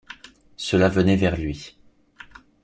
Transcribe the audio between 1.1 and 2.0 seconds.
vers lui.